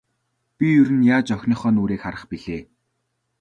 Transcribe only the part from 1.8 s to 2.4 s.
харах